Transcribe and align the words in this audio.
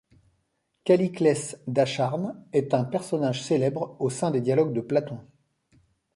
Calliclès 0.83 1.61
d’Acharnes 1.67 2.43
est 2.53 2.73
un 2.73 2.85
personnage 2.85 3.43
célèbre 3.43 3.97
au 3.99 4.09
sein 4.09 4.31
des 4.31 4.41
dialogues 4.41 4.73
de 4.73 4.81
Platon. 4.81 5.19